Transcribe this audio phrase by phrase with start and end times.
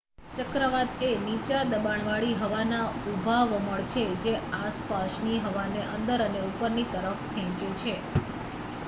[0.35, 7.23] ચક્રવાત એ નીચા દબાણવાળી હવાના ઊભા વમળ છે જે આસપાસની હવાને અંદર અને ઉપરની તરફ
[7.31, 7.95] ખેંચે છે